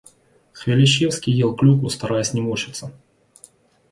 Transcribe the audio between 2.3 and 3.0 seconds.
не морщиться.